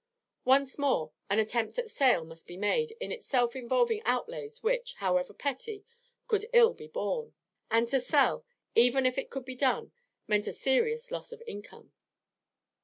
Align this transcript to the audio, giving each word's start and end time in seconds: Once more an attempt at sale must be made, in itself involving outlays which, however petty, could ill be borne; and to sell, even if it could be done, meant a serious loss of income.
Once 0.45 0.79
more 0.79 1.11
an 1.29 1.37
attempt 1.37 1.77
at 1.77 1.87
sale 1.87 2.25
must 2.25 2.47
be 2.47 2.57
made, 2.57 2.95
in 2.99 3.11
itself 3.11 3.55
involving 3.55 4.01
outlays 4.03 4.63
which, 4.63 4.95
however 4.97 5.31
petty, 5.31 5.85
could 6.27 6.47
ill 6.53 6.73
be 6.73 6.87
borne; 6.87 7.35
and 7.69 7.87
to 7.87 7.99
sell, 7.99 8.43
even 8.73 9.05
if 9.05 9.19
it 9.19 9.29
could 9.29 9.45
be 9.45 9.53
done, 9.53 9.91
meant 10.25 10.47
a 10.47 10.53
serious 10.53 11.11
loss 11.11 11.31
of 11.31 11.43
income. 11.45 11.93